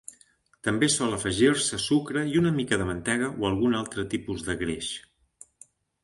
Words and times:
També 0.67 0.87
sol 0.91 1.11
afegir-se 1.17 1.77
sucre 1.83 2.23
i 2.31 2.39
una 2.41 2.53
mica 2.55 2.79
de 2.83 2.87
mantega 2.91 3.29
o 3.43 3.47
algun 3.49 3.77
altre 3.81 4.07
tipus 4.15 4.47
de 4.49 4.57
greix. 4.63 4.89